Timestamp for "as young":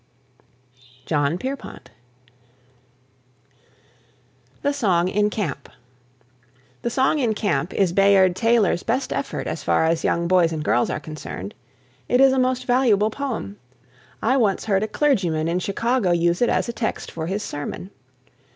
9.85-10.27